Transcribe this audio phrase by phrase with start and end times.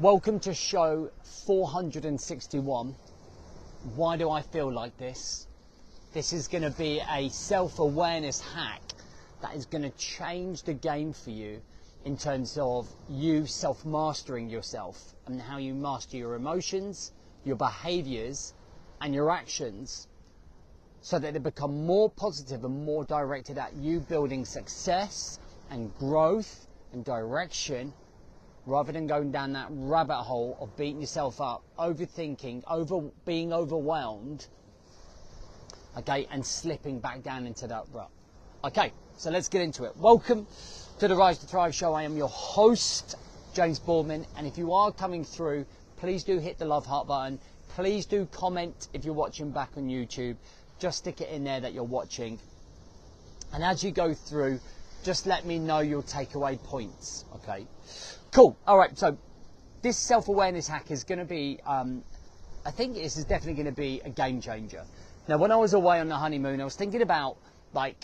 [0.00, 1.10] Welcome to show
[1.44, 2.96] 461.
[3.96, 5.46] Why do I feel like this?
[6.14, 8.80] This is going to be a self awareness hack
[9.42, 11.60] that is going to change the game for you
[12.06, 17.12] in terms of you self mastering yourself and how you master your emotions,
[17.44, 18.54] your behaviors,
[19.02, 20.08] and your actions
[21.02, 25.38] so that they become more positive and more directed at you building success
[25.70, 27.92] and growth and direction
[28.70, 34.46] rather than going down that rabbit hole of beating yourself up, overthinking, over being overwhelmed,
[35.98, 38.08] okay, and slipping back down into that rut.
[38.62, 39.96] Okay, so let's get into it.
[39.96, 40.46] Welcome
[41.00, 41.94] to the Rise to Thrive show.
[41.94, 43.16] I am your host,
[43.54, 45.66] James Boardman, and if you are coming through,
[45.96, 47.40] please do hit the love heart button.
[47.70, 50.36] Please do comment if you're watching back on YouTube.
[50.78, 52.38] Just stick it in there that you're watching.
[53.52, 54.60] And as you go through,
[55.02, 57.24] just let me know your takeaway points.
[57.34, 57.66] Okay.
[58.32, 58.56] Cool.
[58.66, 58.96] All right.
[58.96, 59.18] So
[59.82, 62.04] this self-awareness hack is going to be, um,
[62.64, 64.84] I think this is definitely going to be a game changer.
[65.26, 67.38] Now, when I was away on the honeymoon, I was thinking about
[67.72, 67.96] like,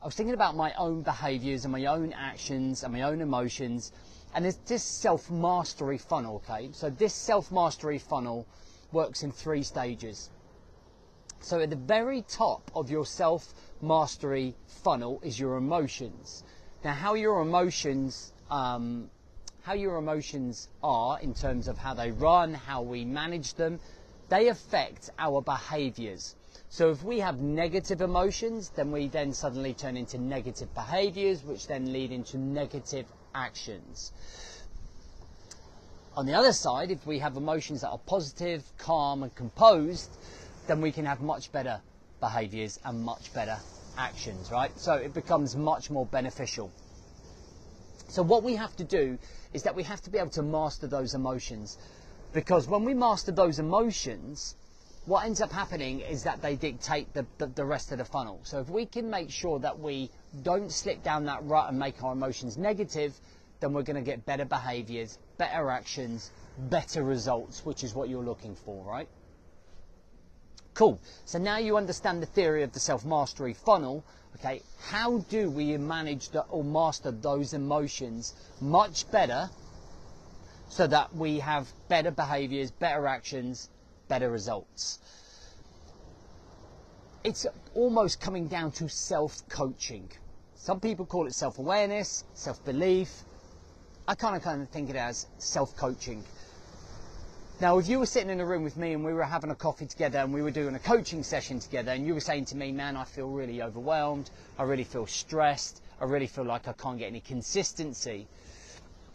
[0.00, 3.92] I was thinking about my own behaviors and my own actions and my own emotions.
[4.34, 6.36] And there's this self-mastery funnel.
[6.48, 6.70] Okay.
[6.72, 8.46] So this self-mastery funnel
[8.92, 10.30] works in three stages.
[11.40, 16.44] So at the very top of your self mastery funnel is your emotions.
[16.84, 19.10] Now, how your emotions, um,
[19.66, 23.80] how your emotions are in terms of how they run, how we manage them,
[24.28, 26.36] they affect our behaviors.
[26.68, 31.66] So if we have negative emotions, then we then suddenly turn into negative behaviors, which
[31.66, 34.12] then lead into negative actions.
[36.16, 40.10] On the other side, if we have emotions that are positive, calm, and composed,
[40.68, 41.80] then we can have much better
[42.20, 43.58] behaviors and much better
[43.98, 44.70] actions, right?
[44.78, 46.70] So it becomes much more beneficial.
[48.08, 49.18] So what we have to do
[49.52, 51.78] is that we have to be able to master those emotions
[52.32, 54.54] because when we master those emotions,
[55.06, 58.40] what ends up happening is that they dictate the, the, the, rest of the funnel.
[58.42, 60.10] So if we can make sure that we
[60.42, 63.18] don't slip down that rut and make our emotions negative,
[63.60, 68.24] then we're going to get better behaviors, better actions, better results, which is what you're
[68.24, 69.08] looking for, right?
[70.76, 71.00] Cool.
[71.24, 74.04] So now you understand the theory of the self-mastery funnel.
[74.34, 79.48] Okay, how do we manage the, or master those emotions much better
[80.68, 83.70] so that we have better behaviors, better actions,
[84.08, 84.98] better results?
[87.24, 90.10] It's almost coming down to self-coaching.
[90.56, 93.22] Some people call it self-awareness, self-belief.
[94.06, 96.22] I kind of kind of think it as self-coaching.
[97.58, 99.54] Now, if you were sitting in a room with me and we were having a
[99.54, 102.56] coffee together and we were doing a coaching session together and you were saying to
[102.56, 104.28] me, man, I feel really overwhelmed,
[104.58, 108.28] I really feel stressed, I really feel like I can't get any consistency,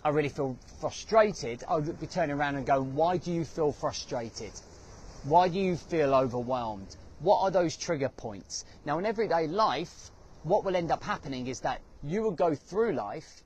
[0.04, 3.72] I really feel frustrated, I would be turning around and going, why do you feel
[3.72, 4.54] frustrated?
[5.26, 6.96] Why do you feel overwhelmed?
[7.20, 8.66] What are those trigger points?
[8.86, 10.10] Now, in everyday life,
[10.42, 13.44] what will end up happening is that you will go through life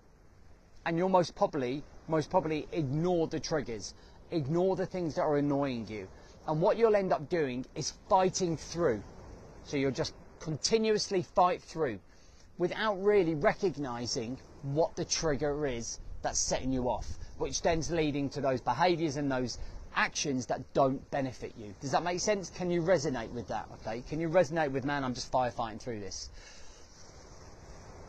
[0.86, 3.94] and you'll most probably, most probably ignore the triggers
[4.32, 6.08] ignore the things that are annoying you.
[6.48, 9.02] And what you'll end up doing is fighting through.
[9.64, 12.00] So you'll just continuously fight through
[12.58, 18.42] without really recognizing what the trigger is that's setting you off, which then's leading to
[18.42, 19.58] those behaviors and those
[19.96, 21.74] actions that don't benefit you.
[21.82, 22.50] Does that make sense?
[22.50, 23.68] Can you resonate with that?
[23.82, 24.02] Okay.
[24.02, 26.30] Can you resonate with, man, I'm just firefighting through this?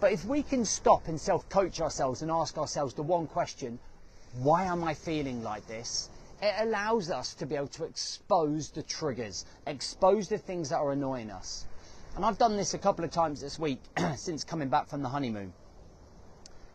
[0.00, 3.78] But if we can stop and self coach ourselves and ask ourselves the one question,
[4.42, 6.10] why am I feeling like this?
[6.42, 10.92] It allows us to be able to expose the triggers, expose the things that are
[10.92, 11.66] annoying us.
[12.14, 13.80] And I've done this a couple of times this week
[14.16, 15.52] since coming back from the honeymoon.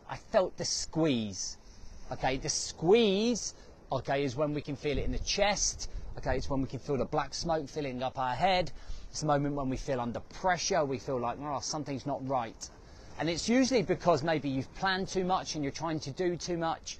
[0.08, 1.56] I felt the squeeze.
[2.10, 3.54] Okay, the squeeze,
[3.92, 5.88] okay, is when we can feel it in the chest.
[6.18, 8.72] Okay, it's when we can feel the black smoke filling up our head.
[9.10, 10.84] It's a moment when we feel under pressure.
[10.84, 12.68] We feel like, oh, something's not right.
[13.18, 16.56] And it's usually because maybe you've planned too much and you're trying to do too
[16.56, 16.98] much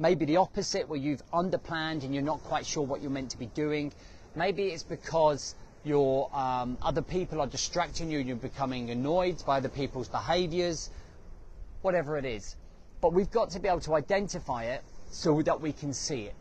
[0.00, 3.38] Maybe the opposite, where you've underplanned and you're not quite sure what you're meant to
[3.38, 3.92] be doing.
[4.36, 9.56] Maybe it's because your um, other people are distracting you and you're becoming annoyed by
[9.56, 10.90] other people's behaviors.
[11.82, 12.54] Whatever it is.
[13.00, 16.34] But we've got to be able to identify it so that we can see it.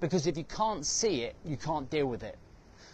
[0.00, 2.36] Because if you can't see it, you can't deal with it.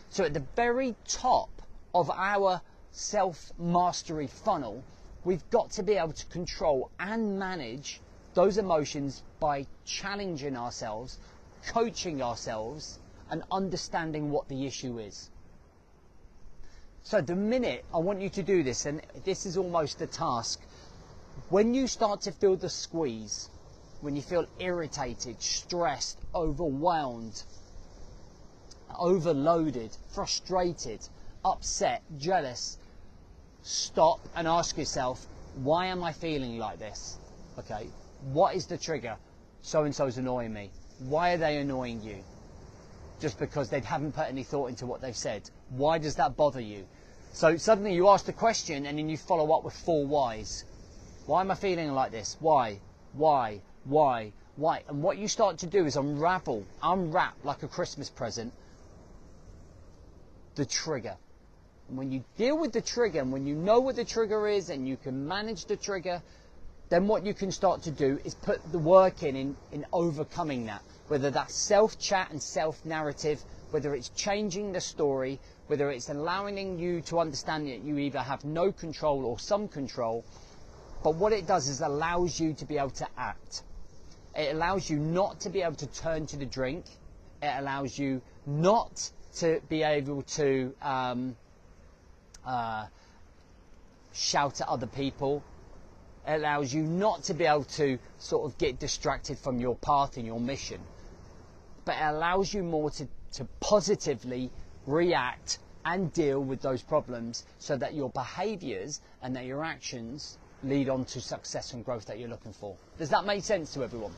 [0.08, 1.50] So at the very top
[1.94, 2.60] of our
[2.90, 4.82] self mastery funnel,
[5.24, 8.00] we've got to be able to control and manage
[8.34, 11.18] those emotions by challenging ourselves,
[11.68, 12.98] coaching ourselves,
[13.30, 15.30] and understanding what the issue is.
[17.02, 20.60] So, the minute I want you to do this, and this is almost a task,
[21.50, 23.50] when you start to feel the squeeze,
[24.00, 27.42] when you feel irritated, stressed, overwhelmed,
[28.98, 31.00] overloaded, frustrated,
[31.44, 32.78] upset, jealous,
[33.62, 35.26] stop and ask yourself,
[35.56, 37.18] why am I feeling like this?
[37.58, 37.88] Okay,
[38.32, 39.16] what is the trigger?
[39.62, 40.70] So and so's annoying me.
[40.98, 42.22] Why are they annoying you?
[43.20, 45.48] Just because they haven't put any thought into what they've said.
[45.70, 46.86] Why does that bother you?
[47.32, 50.64] So suddenly you ask the question and then you follow up with four whys.
[51.26, 52.36] Why am I feeling like this?
[52.40, 52.80] Why?
[53.12, 53.60] Why?
[53.84, 54.32] Why?
[54.56, 54.82] Why?
[54.88, 58.52] And what you start to do is unravel, unwrap like a Christmas present
[60.54, 61.16] the trigger.
[61.88, 64.70] And when you deal with the trigger and when you know what the trigger is
[64.70, 66.22] and you can manage the trigger,
[66.94, 70.66] then what you can start to do is put the work in, in, in overcoming
[70.66, 70.80] that.
[71.08, 73.42] Whether that's self chat and self narrative,
[73.72, 78.44] whether it's changing the story, whether it's allowing you to understand that you either have
[78.44, 80.24] no control or some control.
[81.02, 83.64] But what it does is allows you to be able to act.
[84.36, 86.84] It allows you not to be able to turn to the drink.
[87.42, 91.34] It allows you not to be able to um,
[92.46, 92.86] uh,
[94.12, 95.42] shout at other people.
[96.26, 100.26] Allows you not to be able to sort of get distracted from your path and
[100.26, 100.80] your mission.
[101.84, 104.50] But it allows you more to, to positively
[104.86, 110.88] react and deal with those problems so that your behaviors and that your actions lead
[110.88, 112.74] on to success and growth that you're looking for.
[112.98, 114.12] Does that make sense to everyone?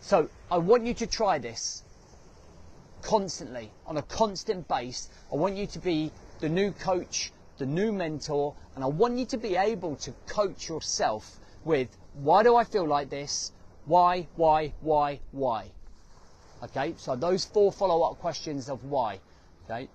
[0.00, 1.82] So I want you to try this
[3.02, 5.08] constantly, on a constant base.
[5.32, 9.26] I want you to be the new coach, the new mentor, and I want you
[9.26, 13.52] to be able to coach yourself with why do I feel like this?
[13.86, 15.70] Why, why, why, why?
[16.62, 19.20] Okay, so those four follow up questions of why.
[19.64, 19.88] Okay,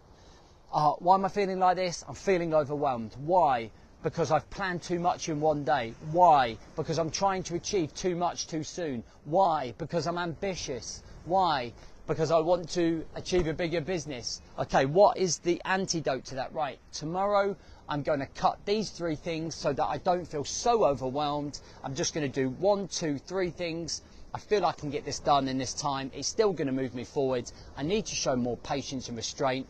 [0.71, 2.03] uh, why am I feeling like this?
[2.07, 3.15] I'm feeling overwhelmed.
[3.25, 3.71] Why?
[4.03, 5.93] Because I've planned too much in one day.
[6.11, 6.57] Why?
[6.75, 9.03] Because I'm trying to achieve too much too soon.
[9.25, 9.73] Why?
[9.77, 11.03] Because I'm ambitious.
[11.25, 11.73] Why?
[12.09, 14.41] Because I want to achieve a bigger business.
[14.57, 16.51] Okay, what is the antidote to that?
[16.51, 17.55] Right, tomorrow
[17.87, 21.59] I'm going to cut these three things so that I don't feel so overwhelmed.
[21.83, 24.01] I'm just going to do one, two, three things.
[24.33, 26.09] I feel I can get this done in this time.
[26.15, 27.51] It's still going to move me forward.
[27.77, 29.67] I need to show more patience and restraint.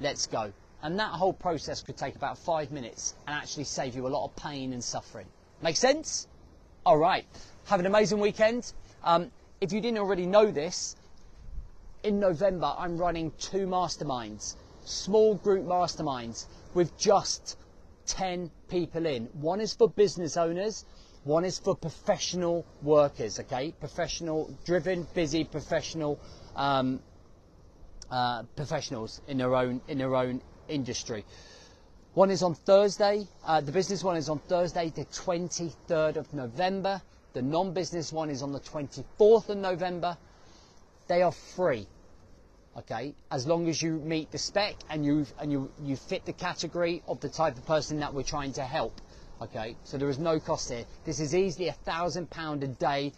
[0.00, 0.52] Let's go.
[0.84, 4.24] And that whole process could take about five minutes and actually save you a lot
[4.26, 5.26] of pain and suffering.
[5.60, 6.28] Make sense?
[6.86, 7.26] All right.
[7.64, 8.72] Have an amazing weekend.
[9.02, 10.94] Um, if you didn't already know this,
[12.04, 17.56] in November, I'm running two masterminds, small group masterminds with just
[18.06, 19.24] 10 people in.
[19.32, 20.84] One is for business owners,
[21.24, 23.72] one is for professional workers, okay?
[23.80, 26.20] Professional, driven, busy, professional
[26.54, 27.00] um,
[28.10, 31.24] uh, professionals in their own in their own industry.
[32.12, 33.26] One is on Thursday.
[33.46, 37.00] Uh, the business one is on Thursday, the 23rd of November.
[37.32, 40.16] The non-business one is on the 24th of November.
[41.08, 41.88] They are free
[42.76, 43.14] okay?
[43.30, 47.02] As long as you meet the spec and you and you you fit the category
[47.06, 49.00] of the type of person that we're trying to help
[49.40, 49.76] okay?
[49.84, 53.12] So there is no cost here this is easily a thousand pound a day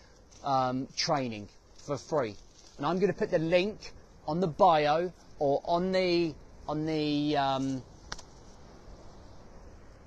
[0.45, 1.49] um, training
[1.87, 2.35] for free.
[2.77, 3.93] And I'm going to put the link
[4.27, 6.35] on the bio or on the
[6.69, 7.83] on the um,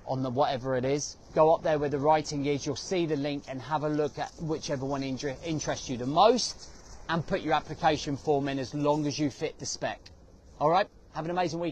[0.06, 1.16] on the whatever it is.
[1.34, 2.66] Go up there where the writing is.
[2.66, 6.68] You'll see the link and have a look at whichever one interests you the most
[7.10, 10.00] and put your application form in as long as you fit the spec.
[10.60, 10.86] All right?
[11.12, 11.68] Have an amazing weekend.